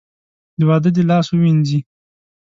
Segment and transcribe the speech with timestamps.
[0.59, 1.79] د واده دې لاس ووېنځي.